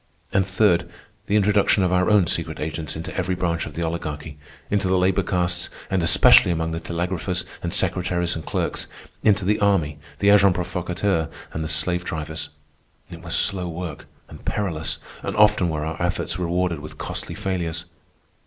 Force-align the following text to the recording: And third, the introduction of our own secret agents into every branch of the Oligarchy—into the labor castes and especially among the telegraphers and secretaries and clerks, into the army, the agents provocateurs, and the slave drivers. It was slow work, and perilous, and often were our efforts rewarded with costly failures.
And 0.33 0.47
third, 0.47 0.89
the 1.27 1.35
introduction 1.35 1.83
of 1.83 1.91
our 1.91 2.09
own 2.09 2.25
secret 2.25 2.59
agents 2.59 2.95
into 2.95 3.15
every 3.15 3.35
branch 3.35 3.67
of 3.67 3.75
the 3.75 3.83
Oligarchy—into 3.83 4.87
the 4.87 4.97
labor 4.97 5.21
castes 5.21 5.69
and 5.91 6.01
especially 6.01 6.49
among 6.49 6.71
the 6.71 6.79
telegraphers 6.79 7.45
and 7.61 7.71
secretaries 7.71 8.33
and 8.33 8.43
clerks, 8.43 8.87
into 9.21 9.45
the 9.45 9.59
army, 9.59 9.99
the 10.17 10.29
agents 10.29 10.55
provocateurs, 10.55 11.27
and 11.53 11.63
the 11.63 11.67
slave 11.67 12.03
drivers. 12.03 12.49
It 13.11 13.21
was 13.21 13.35
slow 13.35 13.69
work, 13.69 14.07
and 14.27 14.43
perilous, 14.43 14.97
and 15.21 15.35
often 15.35 15.69
were 15.69 15.85
our 15.85 16.01
efforts 16.01 16.39
rewarded 16.39 16.79
with 16.79 16.97
costly 16.97 17.35
failures. 17.35 17.85